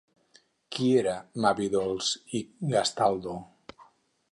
[0.75, 1.13] Qui era
[1.45, 2.09] Mavi Dolç
[2.39, 2.43] i
[2.75, 3.37] Gastaldo?